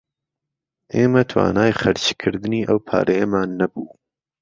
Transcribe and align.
ئێمە 0.93 1.23
توانای 1.31 1.77
خەرچکردنی 1.81 2.67
ئەو 2.67 2.79
پارەیەمان 2.87 3.49
نەبوو 3.59 3.87